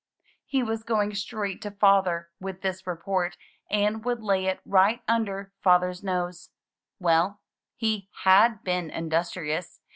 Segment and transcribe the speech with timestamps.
[0.47, 3.37] He was going straight to Father with this report,
[3.69, 6.49] and would lay it right under Father's nose.
[6.97, 7.39] Well,
[7.75, 9.79] he had been industrious.